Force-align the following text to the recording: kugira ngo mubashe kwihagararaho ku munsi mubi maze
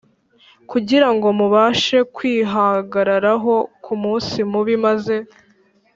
kugira 0.69 1.07
ngo 1.15 1.27
mubashe 1.39 1.97
kwihagararaho 2.15 3.53
ku 3.83 3.93
munsi 4.01 4.37
mubi 4.51 4.75
maze 4.85 5.15